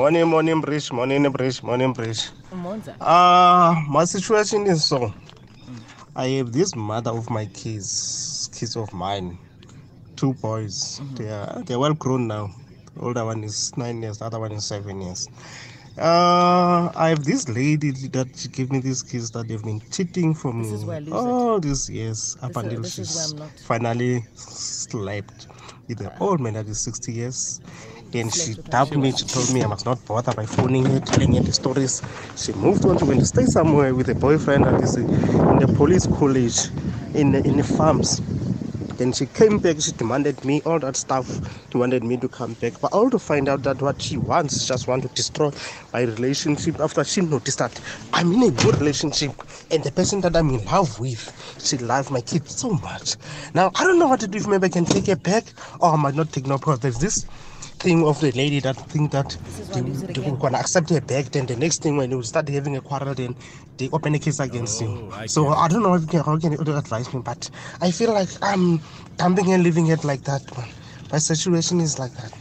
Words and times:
Morning, 0.00 0.24
morning, 0.26 0.60
bridge, 0.62 0.90
morning, 0.92 1.30
bridge, 1.30 1.62
morning, 1.62 1.92
bridge. 1.92 2.30
Monza. 2.54 2.96
Uh, 3.02 3.74
my 3.86 4.04
situation 4.06 4.66
is 4.66 4.82
so. 4.82 5.12
I 6.16 6.26
have 6.40 6.52
this 6.52 6.74
mother 6.74 7.10
of 7.10 7.28
my 7.28 7.44
kids, 7.44 8.48
kids 8.50 8.76
of 8.76 8.90
mine, 8.94 9.36
two 10.16 10.32
boys. 10.40 11.02
They 11.16 11.28
are 11.28 11.62
they're 11.66 11.78
well 11.78 11.92
grown 11.92 12.26
now. 12.26 12.48
The 12.94 13.02
older 13.02 13.26
one 13.26 13.44
is 13.44 13.76
nine 13.76 14.00
years, 14.00 14.16
the 14.20 14.24
other 14.24 14.40
one 14.40 14.52
is 14.52 14.64
seven 14.64 15.02
years. 15.02 15.28
Uh, 15.98 16.88
I 16.96 17.10
have 17.10 17.22
this 17.22 17.46
lady 17.50 17.90
that 18.08 18.28
she 18.34 18.48
gave 18.48 18.72
me 18.72 18.80
these 18.80 19.02
kids 19.02 19.30
that 19.32 19.48
they've 19.48 19.62
been 19.62 19.82
cheating 19.90 20.32
for 20.34 20.50
me. 20.50 20.62
This 20.62 20.80
is 20.80 20.84
where 20.86 20.96
I 20.96 21.00
it. 21.00 21.12
all 21.12 21.60
these 21.60 21.90
years 21.90 22.38
up 22.40 22.54
This 22.54 22.62
until 22.62 22.84
is 22.86 22.94
she's 22.94 23.34
finally 23.66 24.24
slept 24.34 25.46
with 25.88 26.00
an 26.00 26.10
old 26.20 26.40
man 26.40 26.54
that 26.54 26.68
is 26.68 26.80
60 26.80 27.12
years. 27.12 27.60
Then 28.12 28.28
she 28.30 28.54
Slept 28.54 28.56
with 28.58 28.66
her. 28.66 28.70
dumped 28.72 28.96
me. 28.96 29.12
She 29.12 29.24
told 29.24 29.52
me 29.54 29.62
I 29.62 29.66
must 29.66 29.86
not 29.86 30.04
bother 30.04 30.32
by 30.32 30.44
phoning 30.46 30.84
her, 30.86 31.00
telling 31.00 31.34
her 31.34 31.40
the 31.40 31.52
stories. 31.52 32.02
She 32.36 32.52
moved 32.52 32.84
on 32.84 32.96
to 32.98 33.06
to 33.06 33.24
stay 33.24 33.44
somewhere 33.46 33.94
with 33.94 34.08
a 34.08 34.14
boyfriend 34.14 34.64
that 34.64 34.80
is 34.82 34.96
in 34.96 35.06
the 35.58 35.72
police 35.76 36.06
college 36.06 36.70
in 37.14 37.32
the, 37.32 37.46
in 37.46 37.56
the 37.56 37.64
farms. 37.64 38.20
Then 38.96 39.12
she 39.12 39.26
came 39.26 39.58
back, 39.58 39.80
she 39.80 39.92
demanded 39.92 40.44
me 40.44 40.60
all 40.66 40.78
that 40.80 40.94
stuff, 40.96 41.26
She 41.64 41.70
demanded 41.70 42.04
me 42.04 42.16
to 42.18 42.28
come 42.28 42.52
back. 42.54 42.78
But 42.80 42.92
all 42.92 43.08
to 43.10 43.18
find 43.18 43.48
out 43.48 43.62
that 43.62 43.80
what 43.80 44.02
she 44.02 44.16
wants 44.18 44.56
is 44.56 44.66
just 44.66 44.88
want 44.88 45.02
to 45.04 45.08
destroy 45.08 45.50
my 45.92 46.02
relationship 46.02 46.80
after 46.80 47.02
she 47.04 47.22
noticed 47.22 47.58
that 47.60 47.80
I'm 48.12 48.32
in 48.32 48.42
a 48.42 48.50
good 48.50 48.76
relationship 48.78 49.32
and 49.70 49.82
the 49.82 49.92
person 49.92 50.20
that 50.22 50.36
I'm 50.36 50.50
in 50.50 50.64
love 50.66 51.00
with, 51.00 51.32
she 51.58 51.78
loves 51.78 52.10
my 52.10 52.20
kids 52.20 52.56
so 52.58 52.70
much. 52.70 53.16
Now 53.54 53.70
I 53.76 53.84
don't 53.84 53.98
know 53.98 54.08
what 54.08 54.20
to 54.20 54.28
do 54.28 54.38
if 54.38 54.46
maybe 54.46 54.66
I 54.66 54.68
can 54.68 54.84
take 54.84 55.06
her 55.06 55.16
back 55.16 55.44
or 55.80 55.92
I 55.94 55.96
might 55.96 56.14
not 56.14 56.30
take 56.32 56.46
no 56.46 56.58
because 56.58 56.80
there's 56.80 56.98
this 56.98 57.24
thing 57.80 58.04
of 58.06 58.20
the 58.20 58.30
lady 58.32 58.60
that 58.60 58.76
think 58.90 59.10
that 59.12 59.32
why 59.66 59.74
they, 59.74 59.80
I 59.80 59.82
lose 59.82 60.02
it 60.02 60.10
they 60.14 60.20
again. 60.20 60.36
gonna 60.38 60.58
accept 60.58 60.90
her 60.90 61.00
back 61.00 61.26
then 61.32 61.46
the 61.46 61.56
next 61.56 61.82
thing 61.82 61.96
when 61.96 62.10
you 62.10 62.22
start 62.22 62.48
having 62.48 62.76
a 62.76 62.80
quarrel 62.80 63.14
then 63.14 63.34
they 63.78 63.88
open 63.90 64.14
a 64.14 64.18
case 64.18 64.38
against 64.40 64.80
you 64.80 64.88
Oh, 64.88 65.10
I 65.12 65.26
so 65.26 65.44
get. 65.44 65.52
I 65.54 65.68
don't 65.68 65.82
know 65.82 65.94
if 65.94 66.02
you 66.02 66.08
can, 66.08 66.20
how 66.22 66.38
can 66.38 66.52
you 66.52 66.58
advise 66.76 67.12
me, 67.14 67.20
but 67.24 67.50
I 67.80 67.90
feel 67.90 68.12
like 68.12 68.28
I'm 68.42 68.80
dumping 69.16 69.52
and 69.52 69.62
leaving 69.62 69.88
it 69.88 70.04
like 70.04 70.22
that. 70.24 70.42
Man. 70.56 70.68
My 71.10 71.18
situation 71.18 71.80
is 71.80 71.98
like 71.98 72.12
that. 72.12 72.32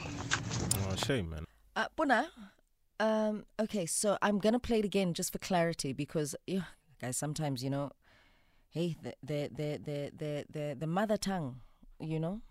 Oh, 0.90 0.96
shame, 0.96 1.30
man. 1.30 1.46
Uh, 1.76 1.88
Puna, 1.96 2.30
um, 3.00 3.46
okay, 3.60 3.86
so 3.86 4.18
I'm 4.22 4.40
gonna 4.40 4.60
play 4.60 4.80
it 4.80 4.86
again 4.86 5.14
just 5.14 5.32
for 5.32 5.40
clarity 5.40 5.94
because, 5.94 6.36
yeah, 6.46 6.64
guys, 7.02 7.18
sometimes 7.18 7.64
you 7.64 7.70
know, 7.70 7.92
hey, 8.70 8.98
the 9.02 9.14
the 9.24 9.50
the 9.56 9.78
the 9.84 10.12
the 10.18 10.46
the, 10.52 10.76
the 10.80 10.88
mother 10.88 11.18
tongue, 11.18 11.62
you 12.00 12.20
know, 12.20 12.42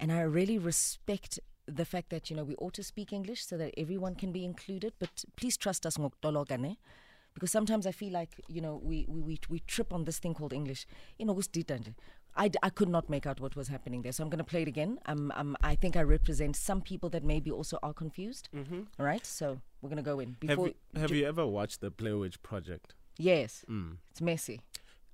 and 0.00 0.10
I 0.12 0.20
really 0.22 0.58
respect 0.58 1.38
the 1.66 1.84
fact 1.84 2.10
that 2.10 2.30
you 2.30 2.36
know 2.36 2.44
we 2.44 2.54
ought 2.56 2.74
to 2.74 2.82
speak 2.82 3.12
English 3.12 3.44
so 3.46 3.56
that 3.56 3.72
everyone 3.76 4.14
can 4.14 4.32
be 4.32 4.44
included. 4.44 4.92
But 4.98 5.24
please 5.36 5.56
trust 5.56 5.86
us, 5.86 5.96
because 7.34 7.50
sometimes 7.50 7.86
I 7.86 7.92
feel 7.92 8.12
like 8.12 8.40
you 8.48 8.60
know 8.60 8.80
we 8.82 9.06
we 9.08 9.20
we, 9.20 9.38
we 9.48 9.58
trip 9.60 9.92
on 9.92 10.04
this 10.04 10.18
thing 10.18 10.34
called 10.34 10.52
English. 10.52 10.86
You 11.18 11.26
know, 11.26 11.32
what's 11.32 11.46
did 11.48 11.94
I, 12.36 12.48
d- 12.48 12.58
I 12.64 12.70
could 12.70 12.88
not 12.88 13.08
make 13.08 13.26
out 13.26 13.40
what 13.40 13.54
was 13.54 13.68
happening 13.68 14.02
there, 14.02 14.10
so 14.10 14.24
I'm 14.24 14.28
going 14.28 14.38
to 14.38 14.44
play 14.44 14.62
it 14.62 14.68
again. 14.68 14.98
Um, 15.06 15.32
um, 15.36 15.56
I 15.62 15.76
think 15.76 15.96
I 15.96 16.02
represent 16.02 16.56
some 16.56 16.80
people 16.80 17.08
that 17.10 17.22
maybe 17.22 17.48
also 17.50 17.78
are 17.82 17.92
confused. 17.94 18.48
Mm-hmm. 18.52 18.80
All 18.98 19.06
right, 19.06 19.24
so 19.24 19.60
we're 19.80 19.88
going 19.88 19.98
to 20.04 20.10
go 20.10 20.18
in 20.18 20.36
Have 20.48 20.58
you, 20.58 20.74
have 20.96 21.12
you 21.12 21.26
ever 21.26 21.46
watched 21.46 21.80
the 21.80 21.90
Blair 21.90 22.18
Witch 22.18 22.42
Project? 22.42 22.94
Yes, 23.18 23.64
Mm. 23.70 23.98
it's 24.10 24.20
messy. 24.20 24.60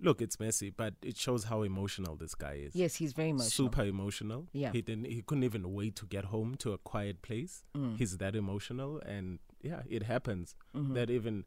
Look, 0.03 0.23
it's 0.23 0.41
messy, 0.41 0.71
but 0.71 0.95
it 1.03 1.17
shows 1.19 1.45
how 1.45 1.63
emotional 1.63 2.17
this 2.17 2.35
guy 2.35 2.55
is. 2.65 2.75
Yes, 2.75 2.95
he's 2.95 3.13
very 3.13 3.31
emotional. 3.31 3.51
Super 3.51 3.85
emotional. 3.85 4.47
Yeah. 4.53 4.73
He 4.73 4.81
didn't. 4.81 5.05
He 5.05 5.23
couldn't 5.23 5.45
even 5.45 5.75
wait 5.75 5.97
to 5.97 6.07
get 6.07 6.27
home 6.27 6.55
to 6.61 6.73
a 6.73 6.79
quiet 6.79 7.21
place. 7.21 7.65
Mm. 7.77 7.99
He's 7.99 8.17
that 8.17 8.35
emotional, 8.35 9.01
and 9.01 9.41
yeah, 9.63 9.83
it 9.89 10.05
happens. 10.05 10.55
Mm-hmm. 10.75 10.95
That 10.95 11.11
even, 11.11 11.45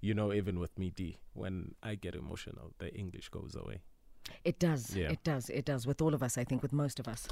you 0.00 0.14
know, 0.14 0.32
even 0.32 0.58
with 0.58 0.76
me, 0.78 0.90
D, 0.90 1.18
when 1.34 1.74
I 1.82 1.94
get 1.94 2.16
emotional, 2.16 2.72
the 2.78 2.92
English 2.92 3.28
goes 3.28 3.54
away. 3.54 3.82
It 4.44 4.58
does. 4.58 4.94
Yeah. 4.96 5.10
It 5.10 5.22
does. 5.22 5.48
It 5.50 5.64
does. 5.64 5.86
With 5.86 6.02
all 6.02 6.12
of 6.12 6.22
us, 6.22 6.36
I 6.36 6.42
think, 6.42 6.62
with 6.62 6.72
most 6.72 6.98
of 6.98 7.06
us. 7.06 7.28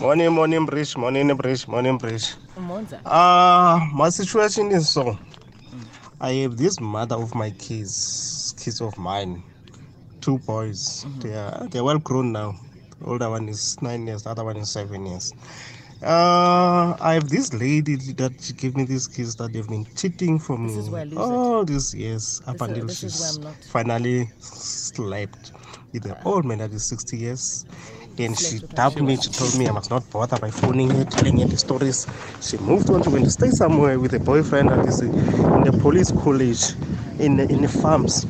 Morning, 0.00 0.30
morning, 0.30 0.64
bridge, 0.64 0.96
morning, 0.96 1.34
bridge, 1.36 1.66
morning, 1.66 1.98
bridge. 1.98 2.34
Monza. 2.56 3.00
Uh, 3.04 3.80
my 3.92 4.08
situation 4.08 4.70
is 4.70 4.88
so. 4.88 5.18
I 6.20 6.32
have 6.42 6.56
this 6.56 6.80
mother 6.80 7.16
of 7.16 7.34
my 7.34 7.50
kids, 7.50 8.54
kids 8.58 8.80
of 8.80 8.96
mine, 8.98 9.42
two 10.20 10.38
boys. 10.40 11.06
They 11.20 11.34
are 11.34 11.66
they're 11.70 11.84
well 11.84 11.98
grown 11.98 12.32
now. 12.32 12.54
The 13.00 13.06
older 13.06 13.30
one 13.30 13.48
is 13.48 13.80
nine 13.82 14.06
years, 14.06 14.24
the 14.24 14.30
other 14.30 14.44
one 14.44 14.56
is 14.56 14.70
seven 14.70 15.06
years. 15.06 15.32
Uh, 16.02 16.96
I 17.00 17.14
have 17.14 17.28
this 17.28 17.52
lady 17.52 17.96
that 18.14 18.32
she 18.40 18.52
gave 18.52 18.76
me 18.76 18.84
these 18.84 19.08
kids 19.08 19.34
that 19.36 19.52
they've 19.52 19.66
been 19.68 19.84
cheating 19.96 20.38
for 20.38 20.56
me 20.56 20.68
This 20.68 20.76
is 20.76 20.90
where 20.90 21.00
I 21.00 21.04
lose 21.04 21.12
it. 21.14 21.18
all 21.18 21.64
these 21.64 21.92
years 21.94 22.40
up 22.46 22.58
This 22.58 22.68
until 22.68 22.88
she's 22.88 23.38
finally 23.68 24.30
slept 24.38 25.50
with 25.92 26.04
an 26.06 26.16
old 26.24 26.44
man 26.44 26.58
that 26.58 26.72
is 26.72 26.84
60 26.86 27.16
years. 27.16 27.66
Then 28.18 28.34
she 28.34 28.58
Slept 28.58 28.62
with 28.62 28.70
her. 28.72 28.76
dumped 28.76 29.02
me. 29.02 29.16
She 29.16 29.30
told 29.30 29.56
me 29.58 29.68
I 29.68 29.72
must 29.72 29.90
not 29.90 30.10
bother 30.10 30.38
by 30.38 30.50
phoning 30.50 30.90
her, 30.90 31.04
telling 31.04 31.38
her 31.38 31.46
the 31.46 31.56
stories. 31.56 32.04
She 32.42 32.58
moved 32.58 32.90
on 32.90 33.00
to 33.02 33.10
went 33.10 33.24
to 33.26 33.30
stay 33.30 33.50
somewhere 33.52 34.00
with 34.00 34.12
a 34.12 34.18
boyfriend 34.18 34.70
that 34.70 34.84
is 34.86 35.00
in 35.02 35.62
the 35.62 35.72
police 35.72 36.10
college 36.10 36.74
in 37.20 37.36
the, 37.36 37.50
in 37.52 37.62
the 37.62 37.68
farms. 37.68 38.26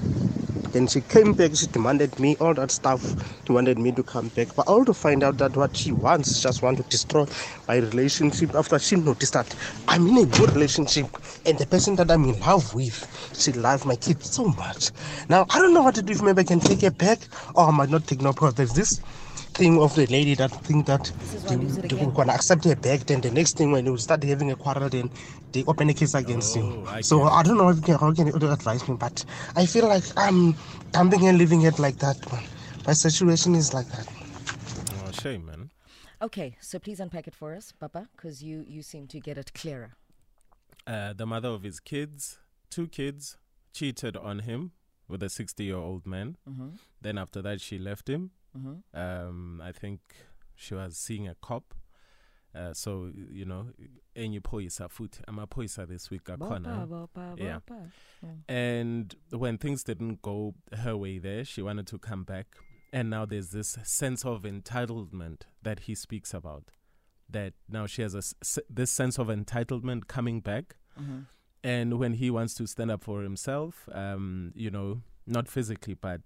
Then 0.73 0.87
she 0.89 1.01
came 1.01 1.33
back, 1.33 1.57
she 1.57 1.67
demanded 1.69 2.21
me 2.21 2.37
all 2.39 2.53
that 2.53 2.71
stuff, 2.71 3.17
demanded 3.47 3.79
me 3.79 3.91
to 3.93 4.03
come 4.03 4.29
back. 4.29 4.55
But 4.55 4.69
all 4.69 4.85
to 4.85 4.93
find 4.93 5.25
out 5.25 5.39
that 5.39 5.57
what 5.57 5.75
she 5.75 5.93
wants 5.93 6.33
is 6.33 6.43
just 6.43 6.63
want 6.63 6.77
to 6.77 6.83
destroy 6.85 7.25
my 7.67 7.77
relationship 7.77 8.55
after 8.55 8.79
she 8.79 8.97
noticed 8.97 9.33
that 9.33 9.55
I'm 9.89 10.07
in 10.09 10.19
a 10.19 10.27
good 10.27 10.53
relationship 10.55 11.07
and 11.47 11.59
the 11.59 11.67
person 11.67 11.97
that 11.97 12.11
I'm 12.11 12.25
in 12.25 12.39
love 12.41 12.75
with, 12.75 13.33
she 13.35 13.53
loves 13.53 13.87
my 13.87 13.97
kids 13.97 14.31
so 14.35 14.45
much. 14.45 14.91
Now 15.31 15.47
I 15.49 15.59
don't 15.59 15.73
know 15.73 15.83
what 15.83 15.95
to 15.95 16.03
do 16.03 16.13
if 16.13 16.21
maybe 16.23 16.43
I 16.43 16.45
can 16.45 16.61
take 16.61 16.83
her 16.83 16.91
back 16.91 17.21
or 17.55 17.69
I 17.69 17.71
might 17.71 17.89
not 17.89 18.07
take 18.07 18.21
no 18.21 18.35
part 18.35 18.57
there's 18.57 18.75
this 18.75 19.01
thing 19.59 19.79
of 19.83 19.95
the 19.95 20.07
lady 20.07 20.35
that 20.37 20.51
think 20.67 20.87
that 20.87 21.09
why 21.43 21.55
I 21.55 21.57
they, 21.57 21.57
lose 21.57 21.77
they 21.77 21.89
again. 21.89 22.13
gonna 22.15 22.33
accept 22.33 22.65
her 22.65 22.77
back 22.77 23.01
then 23.07 23.21
the 23.21 23.31
next 23.31 23.57
thing 23.59 23.73
when 23.73 23.85
you 23.87 23.97
start 23.99 24.23
having 24.23 24.51
a 24.53 24.57
quarrel 24.57 24.89
then 24.89 25.11
they 25.53 25.65
open 25.67 25.89
a 25.91 25.95
case 25.95 26.15
against 26.15 26.57
Oh, 26.57 26.61
you 26.61 26.85
I 26.89 27.01
so 27.03 27.19
get. 27.25 27.33
I 27.33 27.43
don't 27.43 27.59
know 27.59 27.69
if 27.71 27.77
you 27.77 27.83
can, 27.83 27.99
how 27.99 28.13
can 28.15 28.27
you 28.29 28.35
advise 28.51 28.89
me, 28.89 28.97
but 28.97 29.25
I 29.57 29.67
feel 29.67 29.87
like 29.89 30.05
I'm 30.17 30.55
dumping 30.93 31.27
and 31.29 31.37
leaving 31.39 31.63
it 31.63 31.79
like 31.79 31.97
that. 31.99 32.17
Man. 32.33 32.45
My 32.87 32.93
situation 32.95 33.55
is 33.55 33.75
like 33.75 33.89
that. 33.89 34.07
Oh, 35.07 35.11
shame, 35.13 35.45
man. 35.47 35.71
Okay, 36.23 36.57
so 36.61 36.79
please 36.79 37.01
unpack 37.01 37.27
it 37.29 37.35
for 37.35 37.55
us, 37.55 37.73
Papa, 37.79 38.09
because 38.17 38.43
you 38.43 38.65
you 38.67 38.83
seem 38.83 39.07
to 39.09 39.21
get 39.21 39.37
it 39.39 39.53
clearer. 39.55 39.91
Uh, 40.87 41.13
the 41.13 41.27
mother 41.27 41.49
of 41.49 41.63
his 41.63 41.81
kids, 41.81 42.39
two 42.71 42.89
kids, 42.89 43.37
cheated 43.73 44.17
on 44.17 44.41
him 44.41 44.73
with 45.09 45.23
a 45.23 45.29
60 45.29 45.63
year 45.65 45.77
old 45.77 46.07
man. 46.07 46.37
Mm-hmm. 46.49 46.69
Then 47.01 47.19
after 47.19 47.43
that, 47.43 47.61
she 47.61 47.79
left 47.79 48.09
him. 48.09 48.31
Mm-hmm. 48.57 48.99
Um, 48.99 49.63
I 49.65 49.73
think 49.73 50.01
she 50.55 50.75
was 50.75 50.97
seeing 50.97 51.29
a 51.29 51.35
cop. 51.35 51.75
Uh, 52.55 52.73
so 52.73 53.13
you 53.31 53.45
know, 53.45 53.69
enye 54.17 54.41
phoyisa 54.41 54.89
futhi 54.89 55.23
amaphoyisa 55.27 55.87
this 55.87 56.11
week 56.11 56.25
akhona. 56.25 56.89
Yeah. 57.37 57.59
And 58.49 59.15
when 59.31 59.59
things 59.59 59.85
didn't 59.85 60.23
go 60.23 60.55
her 60.77 60.97
way 60.97 61.19
there, 61.19 61.45
she 61.45 61.63
wanted 61.63 61.87
to 61.89 61.99
come 61.99 62.25
back. 62.25 62.47
And 62.93 63.11
now 63.11 63.27
there's 63.27 63.51
this 63.51 63.77
sense 63.85 64.25
of 64.25 64.43
entitlement 64.43 65.43
that 65.63 65.81
he 65.81 65.95
speaks 65.95 66.33
about. 66.33 66.71
That 67.29 67.53
now 67.69 67.87
she 67.87 68.01
has 68.03 68.15
a 68.15 68.23
this 68.71 68.91
sense 68.91 69.19
of 69.19 69.29
entitlement 69.29 70.09
coming 70.09 70.41
back. 70.41 70.77
Mm-hmm. 70.99 71.21
And 71.63 71.99
when 71.99 72.15
he 72.15 72.31
wants 72.31 72.55
to 72.55 72.67
stand 72.67 72.91
up 72.91 73.05
for 73.05 73.23
himself, 73.23 73.89
um, 73.93 74.53
you 74.55 74.71
know, 74.71 75.03
not 75.27 75.49
physically, 75.49 75.95
but 75.95 76.23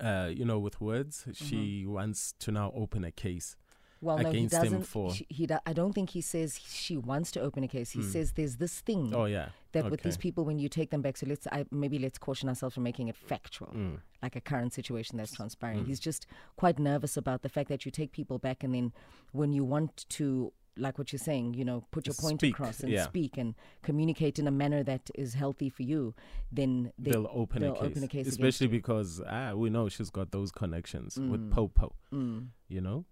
uh, 0.00 0.28
you 0.32 0.44
know, 0.44 0.58
with 0.58 0.80
words, 0.80 1.24
she 1.32 1.84
wants 1.86 2.34
to 2.40 2.52
now 2.52 2.72
open 2.74 3.04
a 3.04 3.10
case. 3.10 3.56
Well, 4.02 4.16
no, 4.16 4.30
he 4.32 4.46
doesn't. 4.46 4.84
for- 4.84 5.12
He, 5.12 5.26
he 5.28 5.46
do, 5.46 5.58
I 5.66 5.74
don't 5.74 5.92
think 5.92 6.08
he 6.10 6.22
says 6.22 6.58
she 6.66 6.96
wants 6.96 7.30
to 7.32 7.40
open 7.40 7.64
a 7.64 7.68
case. 7.68 7.90
He 7.90 8.00
Hmm. 8.00 8.08
says 8.08 8.32
there's 8.32 8.56
this 8.56 8.80
thing 8.80 9.12
Oh 9.14 9.26
yeah, 9.26 9.50
that 9.72 9.90
with 9.90 10.00
these 10.02 10.16
people, 10.16 10.46
when 10.46 10.58
you 10.58 10.70
take 10.70 10.88
them 10.88 11.02
back, 11.02 11.18
so 11.18 11.26
let's 11.26 11.46
I, 11.48 11.66
maybe 11.70 11.98
let's 11.98 12.16
caution 12.16 12.48
ourselves 12.48 12.74
from 12.76 12.84
making 12.84 13.08
it 13.08 13.16
factual, 13.16 13.68
Mm. 13.74 13.98
like 14.22 14.36
a 14.36 14.40
current 14.40 14.72
situation 14.72 15.18
that's 15.18 15.32
transpiring. 15.32 15.84
He's 15.84 16.00
just 16.00 16.26
quite 16.56 16.78
nervous 16.78 17.18
about 17.18 17.42
the 17.42 17.50
fact 17.50 17.68
that 17.68 17.84
you 17.84 17.90
take 17.90 18.10
people 18.12 18.38
back, 18.38 18.64
and 18.64 18.74
then 18.74 18.92
when 19.32 19.52
you 19.52 19.64
want 19.64 20.06
to, 20.08 20.50
like 20.80 20.98
what 20.98 21.12
you're 21.12 21.18
saying, 21.18 21.54
you 21.54 21.64
know, 21.64 21.84
put 21.90 22.06
your 22.06 22.14
point 22.14 22.40
Speak, 22.40 22.54
across 22.54 22.80
and 22.80 22.90
yeah. 22.90 23.04
speak 23.04 23.36
and 23.36 23.54
communicate 23.82 24.38
in 24.38 24.46
a 24.46 24.50
manner 24.50 24.82
that 24.82 25.10
is 25.14 25.34
healthy 25.34 25.68
for 25.68 25.82
you, 25.82 26.14
then 26.50 26.92
they, 26.98 27.10
they'll 27.12 27.30
open 27.32 27.62
they'll 27.62 27.72
a 27.74 27.78
case, 27.78 27.84
open 27.84 28.04
a 28.04 28.08
case 28.08 28.26
especially 28.26 28.66
because 28.66 29.20
ah, 29.28 29.52
we 29.54 29.70
know 29.70 29.88
she's 29.88 30.10
got 30.10 30.30
those 30.30 30.50
connections 30.50 31.16
with 31.18 31.40
Mm. 31.40 31.52
Popo. 31.52 31.94
Mm. 32.12 32.48
you 32.68 32.80
know. 32.80 33.04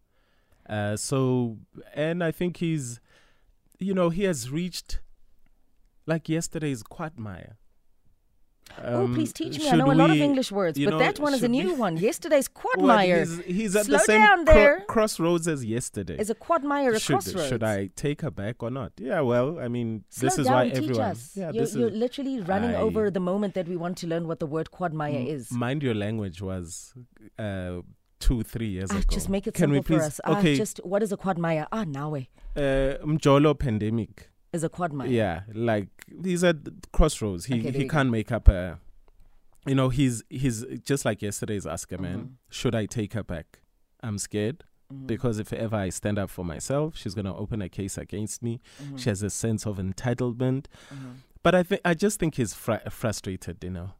Uh, 0.68 0.96
so, 0.96 1.58
and 1.94 2.22
I 2.22 2.30
think 2.30 2.58
he's, 2.58 3.00
you 3.78 3.94
know, 3.94 4.10
he 4.10 4.24
has 4.24 4.50
reached 4.50 5.00
like 6.06 6.28
yesterday's 6.28 6.82
quagmire. 6.82 7.56
Oh, 8.82 9.04
Um, 9.04 9.14
please 9.14 9.32
teach 9.32 9.58
me. 9.58 9.68
I 9.68 9.76
know 9.76 9.90
a 9.90 9.94
lot 10.02 10.10
of 10.10 10.16
English 10.16 10.50
words, 10.52 10.78
but 10.78 10.90
know, 10.90 10.98
that 10.98 11.18
one 11.18 11.34
is 11.34 11.40
a 11.40 11.44
should 11.44 11.50
we- 11.50 11.62
new 11.62 11.74
one. 11.74 11.96
Yesterday's 12.08 12.48
quadmire. 12.48 13.18
he's, 13.20 13.38
he's 13.56 13.76
at 13.76 13.86
Slow 13.86 13.98
the 13.98 14.04
same 14.04 14.20
down 14.20 14.44
cro- 14.44 14.54
there. 14.54 14.80
crossroads 14.88 15.46
as 15.48 15.64
yesterday. 15.64 16.16
Is 16.18 16.30
a 16.30 16.34
quadmire 16.34 16.94
a 16.94 17.00
should, 17.00 17.14
crossroads? 17.14 17.48
should 17.48 17.62
I 17.64 17.90
take 17.96 18.22
her 18.22 18.30
back 18.30 18.62
or 18.62 18.70
not? 18.70 18.92
Yeah, 18.98 19.20
well, 19.20 19.58
I 19.58 19.68
mean, 19.68 20.04
Slow 20.10 20.26
this 20.28 20.38
is 20.38 20.46
down, 20.46 20.54
why 20.54 20.66
everyone. 20.68 21.16
Yeah, 21.34 21.50
you're, 21.52 21.64
you're 21.66 21.90
literally 21.90 22.40
running 22.40 22.74
I- 22.74 22.80
over 22.86 23.10
the 23.10 23.20
moment 23.20 23.54
that 23.54 23.68
we 23.68 23.76
want 23.76 23.96
to 23.98 24.06
learn 24.06 24.26
what 24.28 24.38
the 24.40 24.46
word 24.46 24.70
quadmire 24.70 25.26
is. 25.26 25.50
Mind 25.50 25.82
your 25.82 25.94
language 25.94 26.40
was 26.42 26.94
uh, 27.38 27.78
two, 28.20 28.42
three 28.42 28.68
years 28.68 28.90
Ah, 28.92 28.96
ago. 28.98 29.06
just 29.10 29.28
make 29.28 29.46
it 29.46 29.54
Can 29.54 29.70
simple 29.70 29.78
we 29.78 29.82
please? 29.82 29.98
for 30.00 30.04
us. 30.06 30.20
Ah, 30.24 30.38
Okay, 30.38 30.56
just 30.56 30.78
what 30.84 31.02
is 31.02 31.12
a 31.12 31.16
quadmire? 31.16 31.66
Ah, 31.72 31.84
nawe 31.84 32.26
uh, 32.56 32.60
Mjolo 33.06 33.56
pandemic. 33.58 34.30
Is 34.52 34.64
a 34.64 34.68
quadmire. 34.68 35.10
Yeah, 35.10 35.42
like 35.52 35.88
he's 36.22 36.42
at 36.44 36.56
crossroads. 36.92 37.46
He 37.46 37.60
Okay, 37.60 37.70
he 37.78 37.88
can't 37.88 38.10
make 38.10 38.32
up 38.32 38.48
a. 38.48 38.78
You 39.66 39.74
know, 39.74 39.88
he's 39.90 40.22
he's 40.30 40.64
just 40.84 41.04
like 41.04 41.20
yesterday's 41.22 41.66
Oscar 41.66 41.98
man. 41.98 42.18
Mhm. 42.18 42.30
Should 42.50 42.74
I 42.74 42.86
take 42.86 43.12
her 43.12 43.22
back? 43.22 43.60
I'm 44.02 44.16
scared 44.18 44.64
Mhm. 44.92 45.06
because 45.06 45.38
if 45.38 45.52
ever 45.52 45.76
I 45.76 45.90
stand 45.90 46.18
up 46.18 46.30
for 46.30 46.44
myself, 46.44 46.96
she's 46.96 47.14
gonna 47.14 47.36
open 47.36 47.60
a 47.60 47.68
case 47.68 47.98
against 47.98 48.42
me. 48.42 48.60
Mhm. 48.80 48.98
She 48.98 49.08
has 49.10 49.22
a 49.22 49.28
sense 49.30 49.66
of 49.66 49.76
entitlement. 49.78 50.66
Mhm. 50.90 51.16
But 51.42 51.54
I 51.54 51.62
think 51.62 51.80
I 51.84 51.94
just 51.94 52.18
think 52.18 52.36
he's 52.36 52.54
fr- 52.54 52.88
frustrated. 52.90 53.62
You 53.62 53.70
know, 53.70 53.90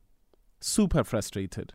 super 0.60 1.04
frustrated. 1.04 1.74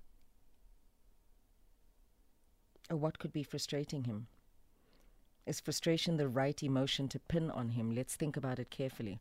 Uh, 2.92 2.98
What 2.98 3.20
could 3.20 3.32
be 3.34 3.44
frustrating 3.44 4.06
him? 4.06 4.28
Is 5.46 5.60
frustration 5.60 6.18
the 6.18 6.28
right 6.28 6.62
emotion 6.64 7.08
to 7.10 7.20
pin 7.20 7.52
on 7.52 7.70
him? 7.70 7.92
Let's 7.92 8.16
think 8.16 8.38
about 8.38 8.60
it 8.60 8.70
carefully. 8.70 9.20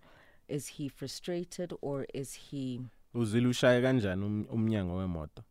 Is 0.48 0.66
he 0.69 0.88
frustrated 0.88 1.72
or 1.80 2.06
is 2.14 2.34
he? 2.34 2.80
Kanjani 3.14 4.22
um- 4.22 4.46
umnyango 4.52 4.96
wemoto? 4.96 5.42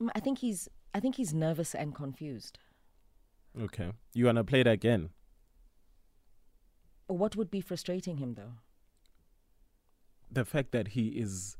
Mm, 0.00 0.10
I 0.14 0.20
think 0.20 0.38
he's. 0.38 0.68
I 0.94 1.00
think 1.00 1.16
he's 1.16 1.32
nervous 1.32 1.74
and 1.74 1.94
confused. 1.94 2.58
Okay, 3.58 3.92
you 4.12 4.26
wanna 4.26 4.44
play 4.44 4.60
it 4.60 4.66
again? 4.66 5.10
What 7.06 7.34
would 7.36 7.50
be 7.50 7.60
frustrating 7.60 8.18
him 8.18 8.34
though? 8.34 8.52
the 10.32 10.44
fact 10.44 10.72
that 10.72 10.88
he 10.88 11.08
is, 11.08 11.56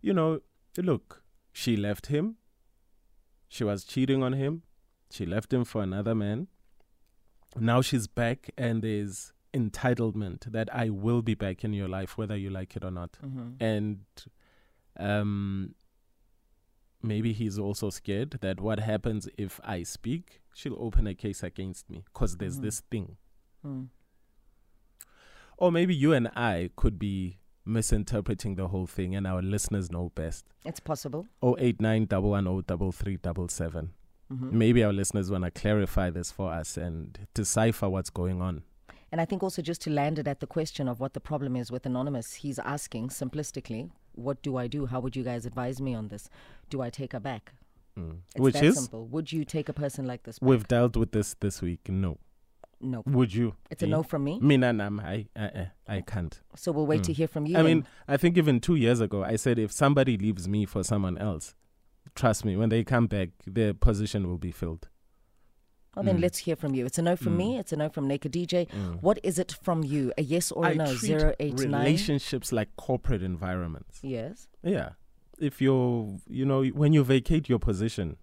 you 0.00 0.12
know, 0.12 0.40
look, 0.76 1.22
she 1.52 1.76
left 1.76 2.06
him. 2.06 2.36
She 3.48 3.62
was 3.62 3.84
cheating 3.84 4.22
on 4.22 4.32
him. 4.32 4.62
She 5.10 5.26
left 5.26 5.52
him 5.52 5.64
for 5.64 5.82
another 5.82 6.14
man. 6.14 6.48
Now 7.58 7.80
she's 7.82 8.06
back, 8.06 8.50
and 8.56 8.82
there's 8.82 9.32
entitlement 9.52 10.50
that 10.52 10.68
I 10.74 10.90
will 10.90 11.22
be 11.22 11.34
back 11.34 11.62
in 11.64 11.72
your 11.72 11.88
life, 11.88 12.18
whether 12.18 12.36
you 12.36 12.50
like 12.50 12.74
it 12.76 12.84
or 12.84 12.90
not. 12.90 13.12
Mm-hmm. 13.24 13.62
And 13.62 13.98
um, 14.98 15.74
maybe 17.02 17.32
he's 17.32 17.58
also 17.58 17.90
scared 17.90 18.38
that 18.40 18.60
what 18.60 18.80
happens 18.80 19.28
if 19.38 19.60
I 19.64 19.82
speak, 19.84 20.40
she'll 20.54 20.76
open 20.80 21.06
a 21.06 21.14
case 21.14 21.42
against 21.42 21.88
me 21.90 22.04
because 22.12 22.36
there's 22.38 22.58
Mhm. 22.58 22.62
this 22.62 22.80
thing. 22.90 23.16
Mm. 23.64 23.88
Or 25.56 25.70
maybe 25.70 25.94
you 25.94 26.12
and 26.12 26.28
I 26.34 26.70
could 26.76 26.98
be 26.98 27.38
misinterpreting 27.64 28.56
the 28.56 28.68
whole 28.68 28.86
thing, 28.86 29.14
and 29.14 29.26
our 29.26 29.40
listeners 29.40 29.90
know 29.90 30.10
best. 30.14 30.44
It's 30.64 30.80
possible. 30.80 31.26
089 31.42 32.06
110 32.08 33.90
Mhm. 34.32 34.52
Maybe 34.52 34.82
our 34.82 34.92
listeners 34.92 35.30
want 35.30 35.44
to 35.44 35.50
clarify 35.50 36.10
this 36.10 36.30
for 36.32 36.50
us 36.52 36.76
and 36.76 37.18
decipher 37.34 37.88
what's 37.88 38.10
going 38.10 38.40
on. 38.40 38.62
And 39.12 39.20
I 39.20 39.24
think 39.26 39.42
also 39.42 39.62
just 39.62 39.80
to 39.82 39.90
land 39.90 40.18
it 40.18 40.26
at 40.26 40.40
the 40.40 40.46
question 40.46 40.88
of 40.88 40.98
what 40.98 41.12
the 41.14 41.20
problem 41.20 41.54
is 41.56 41.70
with 41.70 41.86
Anonymous, 41.86 42.34
he's 42.34 42.58
asking 42.58 43.08
simplistically, 43.10 43.90
what 44.12 44.42
do 44.42 44.56
I 44.56 44.66
do? 44.66 44.86
How 44.86 44.98
would 45.00 45.14
you 45.14 45.22
guys 45.22 45.46
advise 45.46 45.80
me 45.80 45.94
on 45.94 46.08
this? 46.08 46.28
Do 46.68 46.80
I 46.82 46.90
take 46.90 47.12
her 47.12 47.20
back? 47.20 47.52
Mm. 47.98 48.18
It's 48.34 48.40
Which 48.40 48.54
that 48.54 48.64
is, 48.64 48.74
simple. 48.76 49.06
Would 49.08 49.30
you 49.30 49.44
take 49.44 49.68
a 49.68 49.72
person 49.72 50.04
like 50.06 50.24
this 50.24 50.38
back? 50.40 50.48
we've 50.48 50.66
dealt 50.66 50.96
with 50.96 51.12
this 51.12 51.34
this 51.38 51.62
week. 51.62 51.88
No. 51.88 52.18
no. 52.80 53.02
Would 53.06 53.32
you? 53.34 53.54
It's 53.70 53.84
a 53.84 53.86
no 53.86 54.02
from 54.02 54.24
me. 54.24 54.40
Mina 54.40 54.72
nam, 54.72 54.98
I, 54.98 55.26
I, 55.36 55.44
I, 55.44 55.70
I 55.96 56.00
can't. 56.00 56.40
So 56.56 56.72
we'll 56.72 56.86
wait 56.86 57.04
to 57.04 57.12
Mm. 57.12 57.16
hear 57.16 57.28
from 57.28 57.46
you. 57.46 57.54
I 57.56 57.62
then. 57.62 57.66
mean, 57.66 57.86
I 58.08 58.16
think 58.16 58.36
even 58.36 58.58
two 58.58 58.74
years 58.74 59.00
ago, 59.00 59.22
I 59.22 59.36
said 59.36 59.58
if 59.60 59.70
somebody 59.70 60.16
leaves 60.18 60.48
me 60.48 60.66
for 60.66 60.82
someone 60.82 61.18
else, 61.18 61.54
trust 62.14 62.44
me, 62.44 62.56
when 62.56 62.68
they 62.68 62.84
come 62.84 63.06
back, 63.06 63.30
their 63.46 63.74
position 63.74 64.26
will 64.28 64.38
be 64.38 64.52
filled. 64.52 64.88
well, 65.94 66.04
then 66.04 66.18
mm. 66.18 66.22
let's 66.22 66.38
hear 66.38 66.56
from 66.56 66.74
you. 66.74 66.86
It's 66.86 66.98
a 66.98 67.02
no 67.02 67.16
from 67.16 67.36
me. 67.36 67.54
Mm. 67.54 67.60
It's 67.60 67.72
a 67.72 67.76
no 67.76 67.88
from 67.88 68.08
Naked 68.08 68.32
DJ. 68.32 68.68
Mm. 68.70 69.00
What 69.02 69.18
is 69.22 69.38
it 69.38 69.56
from 69.62 69.84
you? 69.84 70.12
A 70.18 70.22
yes 70.22 70.50
or 70.52 70.64
a 70.64 70.70
I 70.70 70.74
no? 70.74 70.86
treat 70.86 70.98
Zero 70.98 71.34
eight 71.38 71.58
nine. 71.58 71.84
relationships 71.84 72.52
like 72.52 72.68
corporate 72.76 73.22
environments. 73.22 74.00
Yes, 74.02 74.48
Yeah. 74.62 74.90
If 75.40 75.60
you're, 75.60 76.16
you 76.28 76.44
know, 76.44 76.62
when 76.64 76.92
you 76.92 77.02
vacate 77.02 77.48
your 77.48 77.58
position, 77.58 78.16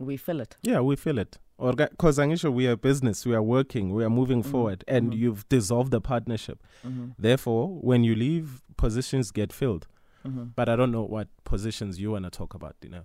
we 0.00 0.16
fill 0.16 0.40
it. 0.40 0.56
yeah, 0.62 0.80
we 0.80 0.96
feel 0.96 1.18
it. 1.18 1.38
Or 1.58 1.72
because 1.74 2.18
Angisha, 2.18 2.52
we 2.52 2.66
are 2.66 2.74
business, 2.74 3.24
we 3.24 3.34
are 3.34 3.42
working, 3.42 3.92
we 3.94 4.02
are 4.02 4.10
moving 4.10 4.42
Mhm, 4.42 4.50
forward, 4.50 4.82
and 4.88 5.12
mhm. 5.12 5.16
you've 5.18 5.48
dissolved 5.48 5.90
the 5.92 6.00
partnership. 6.00 6.58
Mm-hmm. 6.84 7.10
Therefore, 7.18 7.68
when 7.68 8.02
you 8.02 8.14
leave, 8.16 8.62
positions 8.76 9.30
get 9.30 9.52
filled. 9.52 9.86
Mm-hmm. 10.26 10.44
But 10.56 10.68
I 10.68 10.74
don't 10.74 10.90
know 10.90 11.04
what 11.04 11.28
positions 11.44 12.00
you 12.00 12.10
want 12.12 12.24
to 12.24 12.30
talk 12.30 12.54
about, 12.54 12.76
you 12.82 12.88
know. 12.90 13.04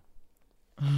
Metro 0.78 0.90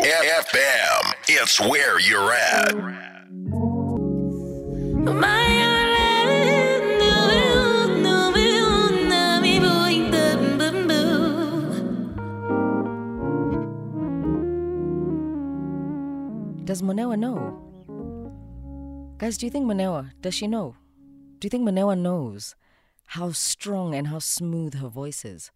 FM. 0.00 1.14
It's 1.28 1.60
where 1.60 2.00
you're 2.00 2.32
at. 2.32 2.72
Does 16.64 16.80
Monewa 16.82 17.18
know? 17.18 17.67
Guys, 19.18 19.36
do 19.36 19.46
you 19.46 19.50
think 19.50 19.66
Monewa, 19.66 20.12
does 20.22 20.32
she 20.32 20.46
know? 20.46 20.76
Do 21.40 21.46
you 21.46 21.50
think 21.50 21.68
Monewa 21.68 21.98
knows 21.98 22.54
how 23.06 23.32
strong 23.32 23.92
and 23.92 24.06
how 24.06 24.20
smooth 24.20 24.74
her 24.74 24.86
voice 24.86 25.24
is? 25.24 25.50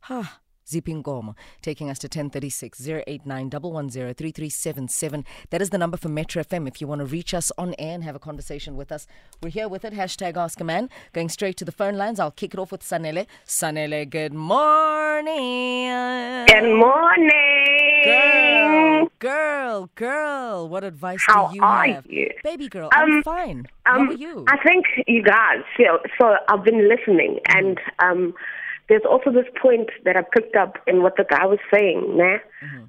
Ha! 0.00 0.40
Zipingoma, 0.66 1.36
taking 1.62 1.88
us 1.88 2.00
to 2.00 2.06
1036 2.06 2.88
089 3.06 3.48
110 3.48 4.12
3377. 4.12 5.24
That 5.50 5.62
is 5.62 5.70
the 5.70 5.78
number 5.78 5.96
for 5.96 6.08
Metro 6.08 6.42
FM 6.42 6.66
if 6.66 6.80
you 6.80 6.88
want 6.88 6.98
to 6.98 7.04
reach 7.04 7.32
us 7.32 7.52
on 7.56 7.76
air 7.78 7.94
and 7.94 8.02
have 8.02 8.16
a 8.16 8.18
conversation 8.18 8.74
with 8.74 8.90
us. 8.90 9.06
We're 9.40 9.50
here 9.50 9.68
with 9.68 9.84
it. 9.84 9.92
Hashtag 9.92 10.36
Ask 10.36 10.60
a 10.60 10.64
Man. 10.64 10.90
Going 11.12 11.28
straight 11.28 11.56
to 11.58 11.64
the 11.64 11.70
phone 11.70 11.94
lines. 11.94 12.18
I'll 12.18 12.32
kick 12.32 12.54
it 12.54 12.58
off 12.58 12.72
with 12.72 12.82
Sanele. 12.82 13.28
Sanele, 13.46 14.10
good 14.10 14.34
morning. 14.34 15.86
Good 16.46 16.76
morning. 16.76 18.45
Girl, 18.96 19.10
girl, 19.18 19.90
girl. 19.94 20.68
What 20.68 20.84
advice 20.84 21.22
How 21.26 21.48
do 21.48 21.56
you 21.56 21.62
are 21.62 21.86
have? 21.86 22.06
you? 22.06 22.30
Baby 22.42 22.68
girl, 22.68 22.88
I'm 22.92 23.12
Um, 23.16 23.22
fine. 23.22 23.66
Um, 23.86 24.06
How 24.06 24.12
are 24.12 24.12
you? 24.14 24.44
I 24.48 24.56
think 24.62 24.86
you 25.06 25.22
guys. 25.22 25.62
So, 25.76 25.98
so 26.20 26.34
I've 26.48 26.64
been 26.64 26.88
listening, 26.88 27.40
and 27.48 27.78
um, 27.98 28.34
there's 28.88 29.02
also 29.08 29.30
this 29.30 29.46
point 29.60 29.90
that 30.04 30.16
I 30.16 30.22
picked 30.22 30.56
up 30.56 30.78
in 30.86 31.02
what 31.02 31.16
the 31.16 31.24
guy 31.28 31.44
was 31.46 31.58
saying. 31.72 32.16
Nah? 32.16 32.38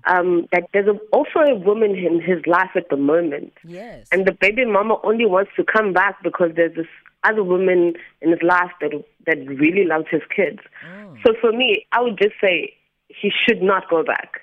Um, 0.06 0.48
that 0.52 0.64
there's 0.74 0.88
a, 0.88 0.98
also 1.12 1.40
a 1.40 1.56
woman 1.56 1.92
in 1.96 2.22
his 2.22 2.46
life 2.46 2.72
at 2.76 2.90
the 2.90 2.98
moment, 2.98 3.54
yes. 3.64 4.08
and 4.12 4.26
the 4.26 4.32
baby 4.32 4.66
mama 4.66 4.98
only 5.04 5.26
wants 5.26 5.52
to 5.58 5.64
come 5.64 5.94
back 5.94 6.22
because 6.24 6.52
there's 6.56 6.76
this 6.76 6.88
other 7.24 7.44
woman 7.44 7.94
in 8.22 8.30
his 8.32 8.42
life 8.42 8.72
that 8.82 8.92
that 9.26 9.38
really 9.48 9.84
loves 9.86 10.06
his 10.10 10.22
kids. 10.34 10.60
Mm. 10.88 11.18
So 11.26 11.34
for 11.42 11.52
me, 11.52 11.86
I 11.92 12.02
would 12.02 12.18
just 12.18 12.36
say 12.40 12.74
he 13.10 13.32
should 13.46 13.62
not 13.62 13.90
go 13.90 14.04
back 14.04 14.42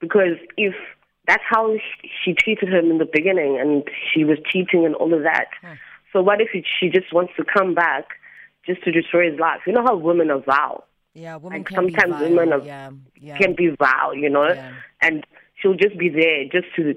because 0.00 0.36
if 0.56 0.74
that's 1.26 1.42
how 1.48 1.74
she 2.22 2.34
treated 2.34 2.68
him 2.72 2.90
in 2.90 2.98
the 2.98 3.08
beginning 3.10 3.58
and 3.58 3.84
she 4.12 4.24
was 4.24 4.38
cheating 4.50 4.84
and 4.84 4.94
all 4.94 5.12
of 5.14 5.22
that. 5.22 5.48
Hmm. 5.62 5.72
So 6.12 6.22
what 6.22 6.40
if 6.40 6.48
she 6.78 6.88
just 6.88 7.12
wants 7.12 7.32
to 7.36 7.44
come 7.44 7.74
back 7.74 8.04
just 8.66 8.82
to 8.84 8.92
destroy 8.92 9.30
his 9.30 9.40
life? 9.40 9.60
You 9.66 9.72
know 9.72 9.82
how 9.82 9.96
women 9.96 10.30
are 10.30 10.40
vile. 10.40 10.84
yeah, 11.14 11.36
women 11.36 11.60
like 11.60 11.66
can 11.68 11.86
be 11.86 11.92
sometimes 11.92 12.12
vile. 12.20 12.30
women 12.30 12.52
are- 12.52 12.64
yeah, 12.64 12.90
yeah. 13.20 13.36
Can 13.38 13.54
be 13.54 13.68
vile, 13.70 14.14
you 14.14 14.28
know? 14.30 14.48
Yeah. 14.48 14.72
And 15.00 15.26
she'll 15.56 15.74
just 15.74 15.96
be 15.98 16.08
there 16.08 16.44
just 16.44 16.74
to 16.76 16.94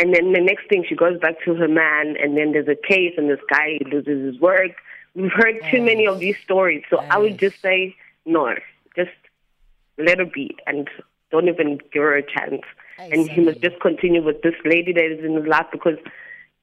and 0.00 0.14
then 0.14 0.32
the 0.32 0.40
next 0.40 0.68
thing 0.68 0.84
she 0.88 0.94
goes 0.94 1.18
back 1.18 1.34
to 1.44 1.54
her 1.54 1.66
man 1.66 2.16
and 2.22 2.36
then 2.36 2.52
there's 2.52 2.68
a 2.68 2.76
case 2.76 3.14
and 3.16 3.28
this 3.28 3.40
guy 3.50 3.78
loses 3.90 4.32
his 4.32 4.40
work. 4.40 4.70
We've 5.14 5.32
heard 5.32 5.56
too 5.72 5.82
many 5.82 6.06
of 6.06 6.20
these 6.20 6.36
stories. 6.38 6.84
So 6.88 6.98
I 7.10 7.18
would 7.18 7.36
just 7.38 7.60
say 7.60 7.96
no. 8.24 8.54
Just 8.94 9.10
let 9.98 10.18
her 10.20 10.24
be 10.24 10.56
and 10.68 10.88
don't 11.32 11.48
even 11.48 11.78
give 11.92 12.02
her 12.02 12.16
a 12.16 12.22
chance. 12.22 12.62
Ay, 12.98 13.10
and 13.12 13.30
he 13.30 13.40
must 13.40 13.60
just 13.60 13.80
continue 13.80 14.22
with 14.22 14.42
this 14.42 14.54
lady 14.64 14.92
that 14.92 15.04
is 15.04 15.24
in 15.24 15.34
his 15.34 15.46
life 15.46 15.66
because 15.72 15.98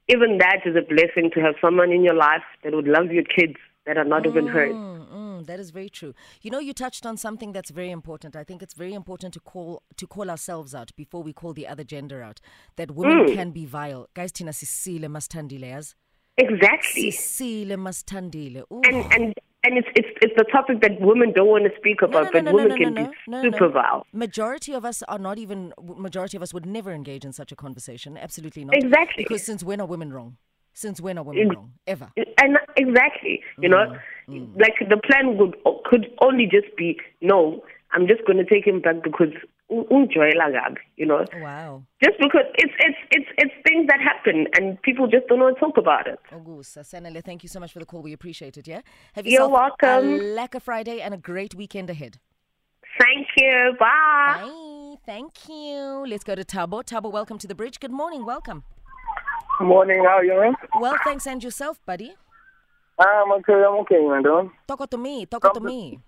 even 0.08 0.38
that 0.40 0.62
is 0.66 0.76
a 0.76 0.82
blessing 0.82 1.32
to 1.34 1.42
have 1.42 1.56
someone 1.62 1.92
in 1.92 2.04
your 2.04 2.14
life 2.14 2.44
that 2.64 2.74
would 2.74 2.88
love 2.88 3.12
your 3.12 3.24
kids 3.24 3.56
that 3.86 3.98
are 3.98 4.04
not 4.04 4.26
even 4.26 4.48
hers. 4.48 4.74
Mm, 4.74 5.08
mm, 5.08 5.26
Mm, 5.36 5.46
that 5.48 5.60
is 5.60 5.72
very 5.72 5.90
true. 5.90 6.14
You 6.42 6.52
know, 6.52 6.60
you 6.60 6.74
touched 6.74 7.06
on 7.06 7.18
something 7.18 7.52
that's 7.52 7.70
very 7.70 7.92
important. 7.92 8.36
I 8.36 8.44
think 8.44 8.62
it's 8.62 8.74
very 8.74 8.94
important 8.94 9.34
to 9.34 9.40
call 9.40 9.84
to 9.98 10.08
call 10.08 10.30
ourselves 10.30 10.74
out 10.74 10.92
before 10.96 11.24
we 11.24 11.34
call 11.34 11.54
the 11.54 11.68
other 11.68 11.84
gender 11.84 12.22
out. 12.22 12.40
That 12.76 12.92
women 12.92 13.36
can 13.36 13.52
be 13.52 13.66
vile. 13.66 14.08
Guys, 14.14 14.32
Tina 14.32 14.52
Sisile 14.52 15.08
mastandile 15.08 15.72
as. 15.72 15.96
Exactly. 16.38 17.12
Sisile 17.12 17.76
mastandile. 17.78 18.64
And 18.88 19.14
and 19.14 19.34
and 19.66 19.78
it's 19.78 19.88
it's 19.96 20.08
it's 20.22 20.34
the 20.38 20.46
topic 20.52 20.82
that 20.82 21.00
women 21.00 21.34
don't 21.34 21.48
want 21.48 21.64
to 21.66 21.72
speak 21.78 22.02
about, 22.02 22.12
no, 22.12 22.22
no, 22.24 22.32
but 22.32 22.44
no, 22.44 22.52
no, 22.52 22.58
women 22.58 22.78
can 22.78 22.94
be 22.94 23.50
super 23.50 23.70
vile. 23.70 24.06
Majority 24.14 24.74
of 24.74 24.86
us 24.86 25.04
are 25.08 25.20
not 25.20 25.38
even. 25.38 25.74
Majority 25.82 26.38
of 26.38 26.44
us 26.44 26.54
would 26.54 26.66
never 26.66 26.92
engage 26.92 27.26
in 27.26 27.34
such 27.34 27.52
a 27.52 27.56
conversation. 27.56 28.18
Absolutely 28.18 28.66
not. 28.66 28.76
Exactly. 28.78 29.24
Because 29.24 29.44
since 29.44 29.64
when 29.64 29.82
are 29.82 29.88
women 29.88 30.14
wrong? 30.14 30.38
Since 30.74 31.00
when 31.00 31.18
are 31.18 31.24
women 31.24 31.48
Ex- 31.48 31.56
wrong? 31.56 31.72
Ever. 31.88 32.12
And 32.42 32.58
exactly, 32.76 33.42
you 33.60 33.70
know, 33.70 33.98
Mm, 34.28 34.60
like 34.60 34.74
the 34.90 34.98
plan 35.08 35.38
would 35.38 35.56
could 35.86 36.08
only 36.22 36.48
just 36.50 36.76
be 36.76 36.98
no. 37.22 37.64
I'm 37.92 38.08
just 38.08 38.26
going 38.26 38.38
to 38.38 38.44
take 38.44 38.66
him 38.66 38.82
back 38.82 39.04
because 39.04 39.34
u- 39.70 39.88
ungijoyela 39.92 40.52
kabi, 40.52 40.80
you 40.98 41.06
know. 41.06 41.26
Wow. 41.42 41.84
Just 42.04 42.18
because 42.20 42.46
it's 42.56 42.74
it's 42.80 42.98
it's 43.12 43.30
it's 43.38 43.54
things 43.68 43.88
that 43.88 44.00
happen 44.02 44.48
and 44.58 44.82
people 44.82 45.08
just 45.08 45.28
don't 45.28 45.40
want 45.40 45.56
to 45.58 45.60
talk 45.60 45.78
about 45.78 46.08
it. 46.08 46.20
Augusta, 46.32 46.82
Sanele, 46.82 47.24
thank 47.24 47.44
you 47.44 47.50
so 47.50 47.60
much 47.60 47.74
for 47.74 47.80
the 47.80 47.86
call. 47.86 48.02
We 48.02 48.14
appreciate 48.14 48.58
it. 48.58 48.68
Yeah. 48.68 48.82
Have 49.14 49.26
You're 49.28 49.50
welcome. 49.50 50.14
A 50.16 50.20
lekker 50.40 50.62
Friday 50.62 51.02
and 51.02 51.14
a 51.14 51.18
great 51.18 51.56
weekend 51.56 51.90
ahead. 51.90 52.20
Thank 53.00 53.28
you. 53.38 53.76
Bye. 53.80 54.42
Bye. 54.44 54.96
Thank 55.06 55.50
you. 55.50 56.06
Let's 56.08 56.24
go 56.24 56.36
to 56.36 56.44
Tabo. 56.44 56.84
Tabo, 56.84 57.12
welcome 57.12 57.38
to 57.38 57.48
the 57.48 57.56
bridge. 57.56 57.80
Good 57.80 57.92
morning. 57.92 58.26
Welcome. 58.26 58.64
Good 59.60 59.68
Morning, 59.68 60.04
how 60.04 60.18
are 60.18 60.26
you? 60.26 60.54
Well, 60.82 60.98
thanks, 61.06 61.26
and 61.26 61.42
yourself, 61.42 61.80
buddy. 61.86 62.14
Ah, 63.00 63.24
I'm 63.24 63.32
okay, 63.40 63.54
I'm 63.54 63.80
okay, 63.84 64.00
man. 64.06 64.52
Talk 64.68 64.90
to 64.90 64.98
me. 64.98 65.26
Talk 65.26 65.54
to 65.54 65.62
me. 65.62 66.00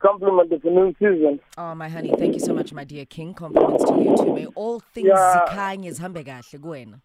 Compliment 0.00 0.50
for 0.62 0.70
new 0.70 0.94
season. 0.98 1.38
Oh, 1.58 1.74
my 1.74 1.88
honey, 1.88 2.14
thank 2.16 2.32
you 2.32 2.40
so 2.40 2.54
much, 2.54 2.72
my 2.72 2.84
dear 2.84 3.04
king. 3.04 3.34
Compliments 3.34 3.84
to 3.84 3.94
you 4.02 4.16
too. 4.16 4.32
May 4.32 4.46
all 4.54 4.80
things 4.80 5.08
Yeah. 5.08 5.46
zikhanye 5.46 5.90
zihambe 5.92 6.24
kahle 6.24 6.58
kuwena. 6.58 6.98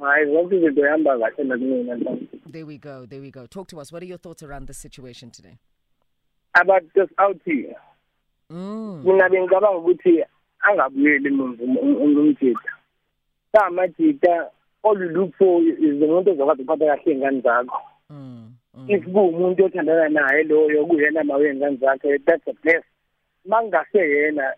Hayi, 0.00 0.26
zonke 0.32 0.56
izinto 0.56 0.80
ihamba 0.86 1.18
kahle 1.18 1.44
nakumina. 1.44 1.96
There 2.52 2.66
we 2.66 2.78
go. 2.78 3.06
There 3.06 3.20
we 3.20 3.30
go. 3.30 3.46
Talk 3.46 3.68
to 3.68 3.78
us. 3.80 3.92
What 3.92 4.02
are 4.02 4.06
your 4.06 4.18
thoughts 4.18 4.42
around 4.42 4.66
this 4.66 4.78
situation 4.78 5.30
today? 5.30 5.58
About 6.60 6.82
just 6.96 7.12
out 7.18 7.40
here. 7.44 7.76
Mina 8.50 9.28
bengicabanga 9.28 9.78
ukuthi 9.78 10.24
angabuyeli 10.60 11.30
um- 11.30 11.58
um- 11.60 11.78
um- 11.78 12.16
umjida. 12.16 12.58
Samajida 13.54 14.50
all 14.82 14.98
you 14.98 15.08
look 15.10 15.34
for 15.38 15.62
is 15.62 16.02
umuntu 16.02 16.30
ozokwazi 16.30 16.62
ukuphatha 16.62 16.86
kahle 16.96 17.12
iy'ngane 17.12 17.40
zakho. 17.40 17.80
Mm. 18.90 18.96
Mm. 18.96 18.98
If 18.98 19.04
kuwumuntu 19.12 19.64
othandana 19.64 20.08
naye 20.08 20.42
loyo 20.44 20.86
kuyena 20.86 21.24
ma 21.24 21.36
wey'ngane 21.36 21.76
zakhe 21.76 22.18
that's 22.26 22.44
the 22.44 22.52
best. 22.64 22.84
Mangase 23.46 23.98
yena 23.98 24.52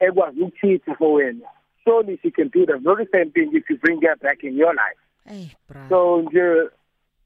ekwazi 0.00 0.40
ukuchitha 0.40 0.94
for 0.98 1.14
wena. 1.22 1.46
Surely 1.84 2.18
she 2.22 2.30
can 2.30 2.48
do 2.48 2.66
the 2.66 2.78
very 2.78 3.06
same 3.12 3.30
thing 3.30 3.50
if 3.54 3.70
you 3.70 3.76
bring 3.78 4.00
her 4.02 4.16
back 4.16 4.42
in 4.44 4.56
your 4.56 4.74
life. 4.74 4.98
Hey, 5.24 5.50
bra. 5.68 5.88
So 5.88 6.22
nje 6.22 6.68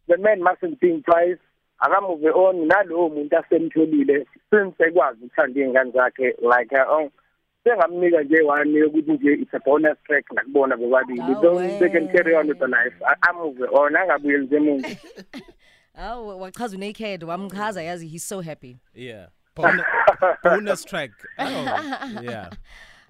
the 0.08 0.16
man 0.18 0.42
mustn't 0.42 0.80
think 0.80 1.04
twice 1.04 1.38
akamove 1.80 2.24
on 2.34 2.68
nalowo 2.68 3.08
muntu 3.08 3.36
asemtholile 3.38 4.26
since 4.50 4.74
ekwazi 4.84 5.24
ukuthanda 5.24 5.60
iy'ngane 5.60 5.90
zakhe 5.92 6.34
like 6.42 6.70
her 6.76 6.86
own 6.88 7.10
sengamnika 7.64 8.22
nje 8.22 8.42
one 8.42 8.72
yokuthi 8.78 9.12
nje 9.12 9.32
it's 9.32 9.54
a 9.54 9.58
bonus 9.58 9.98
track 10.06 10.24
nakubona 10.32 10.76
bobabili 10.76 11.20
Awe. 11.20 11.42
don't 11.42 11.78
they 11.78 11.88
can 11.88 12.08
carry 12.08 12.34
on 12.34 12.48
with 12.48 12.58
the 12.58 12.66
life 12.66 12.94
A- 13.06 13.30
amove 13.30 13.62
on 13.72 13.96
angabuyeli 13.96 14.44
nje 14.46 14.58
muntu 14.58 14.88
Oh, 16.00 16.38
wachaza 16.38 16.78
naked. 16.78 17.22
Wamchaza 17.22 17.82
yazi 17.82 18.08
he's 18.08 18.24
so 18.24 18.40
happy. 18.40 18.80
Yeah. 18.94 19.26
Bonus, 19.54 19.84
bonus 20.42 20.84
track. 20.84 21.10
Oh, 21.38 21.44
yeah. 22.22 22.50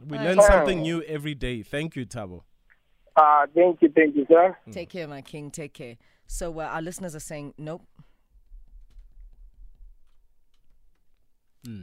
We 0.09 0.19
learn 0.19 0.41
something 0.41 0.81
new 0.83 1.03
every 1.03 1.35
day. 1.35 1.63
Thank 1.63 1.95
you, 1.95 2.07
Tabo. 2.07 2.43
ah 3.17 3.47
thank 3.55 3.83
you 3.83 3.91
thank 3.95 4.17
you 4.17 4.25
sir 4.29 4.57
Take 4.73 4.89
care, 4.91 5.07
my 5.07 5.21
king. 5.23 5.51
Take 5.51 5.75
care. 5.75 5.97
So 6.27 6.59
uh, 6.61 6.65
our 6.65 6.81
listeners 6.83 7.15
are 7.15 7.21
saying 7.21 7.55
nope. 7.59 7.83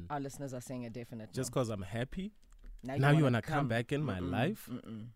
Our 0.10 0.20
listeners 0.20 0.54
are 0.54 0.62
saying 0.62 0.86
a 0.86 0.90
definite. 0.90 1.34
Just 1.34 1.52
no. 1.52 1.54
because 1.54 1.70
I'm 1.70 1.84
happy, 1.84 2.32
now, 2.84 2.96
now 2.96 3.10
you 3.12 3.24
wanna 3.24 3.36
want 3.36 3.46
to 3.46 3.52
come 3.52 3.68
back 3.68 3.92
in 3.92 4.04
my 4.04 4.20
life 4.20 4.68
Mm-mm. 4.72 5.08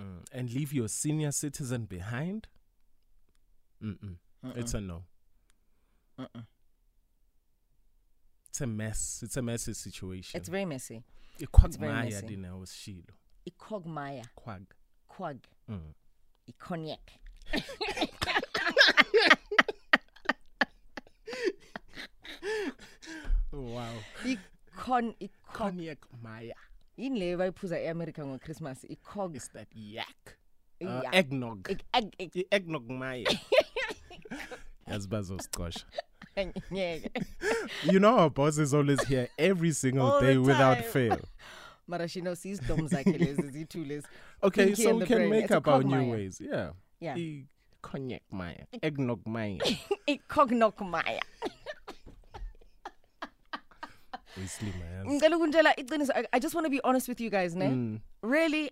Mm. 0.00 0.24
and 0.32 0.50
leave 0.52 0.72
your 0.72 0.88
senior 0.88 1.32
citizen 1.32 1.84
behind? 1.84 2.48
Mm-mm. 3.82 4.16
It's 4.54 4.74
a 4.74 4.80
no. 4.80 5.02
It's 8.48 8.60
a 8.60 8.66
mess. 8.66 9.22
It's 9.22 9.36
a 9.36 9.42
messy 9.42 9.74
situation. 9.74 10.38
It's 10.40 10.48
very 10.48 10.64
messy. 10.64 11.02
Ikwag 11.38 11.76
very 11.78 11.92
Maya 11.92 12.04
messy. 12.10 12.26
dina 12.26 12.56
usishilo. 12.56 13.12
Ikogmaya, 13.46 14.24
Kwag. 14.34 14.64
quag, 15.08 15.38
Mm. 15.68 15.92
icognac. 16.48 17.10
Wow. 23.52 23.92
Icon, 24.24 25.14
icon. 25.20 25.30
Cognac 25.52 25.98
Maya. 26.22 26.54
Yini 26.98 27.18
le 27.20 27.36
bayiphuza 27.36 27.78
eAmerica 27.80 28.24
ngoChristmas? 28.26 28.84
Icog. 28.84 29.36
Is 29.36 29.48
that 29.52 29.68
yak? 29.74 30.36
Uh, 30.80 30.86
Yeah. 31.02 31.14
eggnog. 31.14 31.68
Ik- 31.70 31.84
eg- 31.94 32.14
ik- 32.18 32.36
I- 32.36 32.46
eggnog 32.50 32.88
Maya. 32.88 33.28
Yazi 34.88 35.08
bazosicosha. 35.08 35.84
ngeke. 36.72 37.10
You 37.84 37.98
know 37.98 38.18
our 38.18 38.30
boss 38.30 38.58
is 38.58 38.74
always 38.74 39.02
here 39.08 39.28
every 39.38 39.72
single 39.72 40.06
All 40.12 40.20
day 40.20 40.36
without 40.38 40.84
fail. 40.84 41.20
Mara 41.88 42.08
she 42.08 42.20
knows 42.20 42.44
izidomo 42.44 42.88
zakhe 42.88 43.18
lezi 43.18 43.42
ziyi-two 43.50 43.84
lezi. 43.84 44.06
Okay, 44.42 44.74
so 44.74 44.96
we 44.96 45.06
can 45.06 45.16
brain. 45.18 45.30
make 45.30 45.44
It's 45.44 45.54
up 45.54 45.68
our 45.68 45.82
new 45.82 46.10
ways. 46.10 46.40
Yeah. 46.40 46.70
Yeah. 47.00 47.14
I- 47.16 47.46
cognac 47.82 48.22
Maya. 48.32 48.66
Eggnog 48.82 49.20
Maya. 49.26 49.58
Icognoc 50.08 50.74
Wesley 54.36 54.72
man. 54.78 55.06
ngicela 55.06 55.36
ukuntshela 55.36 55.76
iqiniso 55.76 56.12
I- 56.12 56.26
i 56.32 56.38
just 56.40 56.54
want 56.54 56.66
to 56.66 56.70
be 56.70 56.80
honest 56.84 57.08
with 57.08 57.20
you 57.20 57.30
guys 57.30 57.54
ne 57.56 57.68
Mm. 57.68 58.00
really 58.22 58.70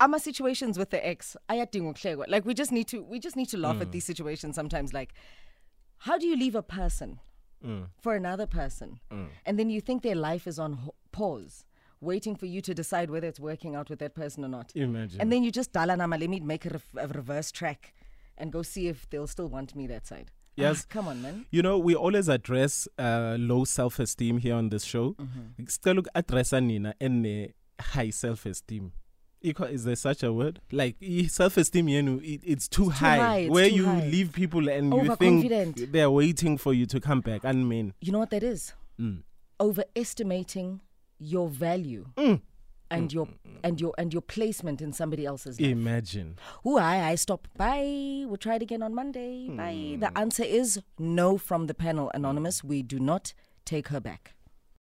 ama 0.00 0.18
situations 0.18 0.78
with 0.78 0.88
the 0.90 1.00
ex 1.10 1.36
ayadinga 1.48 1.88
ukuhlekwa 1.90 2.26
like 2.26 2.48
we 2.48 2.54
just 2.54 2.72
need 2.72 2.86
to 2.86 3.02
we 3.10 3.18
just 3.18 3.36
need 3.36 3.48
to 3.48 3.56
laugh 3.56 3.76
Mm. 3.76 3.82
at 3.82 3.90
these 3.90 4.06
situations 4.12 4.54
sometimes 4.56 4.92
like 4.92 5.14
how 5.98 6.18
do 6.18 6.26
you 6.26 6.36
leave 6.36 6.58
a 6.58 6.62
person 6.62 7.18
Mm. 7.64 7.86
for 8.02 8.14
another 8.16 8.46
person 8.46 8.98
and 9.44 9.58
then 9.58 9.70
you 9.70 9.80
think 9.80 10.02
their 10.02 10.16
life 10.16 10.50
is 10.50 10.58
on 10.58 10.72
ho- 10.72 10.94
pause 11.12 11.66
waiting 12.00 12.34
for 12.36 12.46
you 12.46 12.60
to 12.62 12.72
decide 12.74 13.10
whether 13.10 13.28
it's 13.28 13.40
working 13.40 13.74
out 13.76 13.90
with 13.90 13.98
that 13.98 14.14
person 14.14 14.44
or 14.44 14.48
not 14.48 14.72
Imagine. 14.76 15.20
and 15.20 15.30
then 15.32 15.44
you 15.44 15.50
just 15.50 15.72
dala 15.72 15.96
nama 15.96 16.16
let 16.16 16.30
me 16.30 16.40
make 16.40 16.64
a, 16.64 16.70
ref- 16.70 16.96
a 16.96 17.06
reverse 17.08 17.52
track 17.52 17.92
and 18.38 18.50
go 18.52 18.62
see 18.62 18.88
if 18.88 19.06
they'll 19.10 19.26
still 19.26 19.48
want 19.48 19.76
me 19.76 19.86
that 19.86 20.06
side 20.06 20.30
Yes. 20.56 20.86
Ah, 20.90 20.94
come 20.94 21.08
on 21.10 21.22
man 21.22 21.44
You 21.52 21.62
know, 21.62 21.78
we 21.78 21.94
always 21.94 22.28
address 22.28 22.88
uh, 22.98 23.36
low 23.38 23.64
self-esteem 23.64 24.38
here 24.38 24.54
on 24.54 24.68
this 24.70 24.84
show. 24.84 25.14
Mm-hmm. 25.18 25.98
Uku-addressa 25.98 26.60
nina 26.60 26.94
ene 27.00 27.54
high 27.80 28.10
self-esteem. 28.10 28.90
Iko- 29.42 29.70
Is 29.72 29.84
there 29.84 29.96
such 29.96 30.22
a 30.22 30.32
word? 30.32 30.60
Like 30.70 30.96
self-esteem, 31.28 31.86
yenu, 31.86 32.22
it, 32.22 32.42
it's 32.44 32.68
too 32.68 32.90
high. 32.90 33.16
too 33.16 33.22
high, 33.22 33.36
it's 33.38 33.50
where 33.50 33.68
too 33.70 33.74
you 33.76 33.84
high. 33.86 34.06
leave 34.06 34.32
people 34.32 34.68
and 34.68 34.92
you 34.92 35.16
think 35.16 35.90
they're 35.92 36.10
waiting 36.10 36.58
for 36.58 36.74
you 36.74 36.84
to 36.86 37.00
come 37.00 37.20
back. 37.22 37.40
And 37.44 37.68
mean 37.68 37.94
you 38.00 38.12
know 38.12 38.18
what 38.18 38.30
that 38.30 38.42
is 38.42 38.74
Mm. 39.00 39.22
overestimating 39.58 40.80
your 41.18 41.48
value 41.48 42.06
Mm. 42.16 42.24
mm 42.26 42.40
and 42.92 43.08
mm, 43.08 43.12
your 43.14 43.26
mm, 43.26 43.32
and 43.62 43.80
your 43.80 43.94
and 43.98 44.12
your 44.12 44.20
placement 44.20 44.82
in 44.82 44.92
somebody 44.92 45.24
else's 45.24 45.60
life. 45.60 45.70
imagine. 45.70 46.36
who 46.64 46.76
I 46.76 47.10
I 47.10 47.14
stop. 47.14 47.46
Bye. 47.56 48.24
We'll 48.26 48.36
try 48.36 48.56
it 48.56 48.62
again 48.62 48.82
on 48.82 48.94
Monday. 48.94 49.48
Bye. 49.48 49.96
The 50.00 50.10
answer 50.18 50.42
is 50.42 50.80
no 50.98 51.38
from 51.38 51.66
the 51.68 51.74
panel, 51.74 52.10
anonymous. 52.14 52.64
We 52.64 52.82
do 52.82 52.98
not 52.98 53.32
take 53.64 53.88
her 53.88 54.00
back. 54.00 54.34